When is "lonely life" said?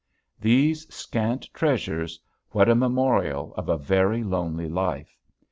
4.23-5.15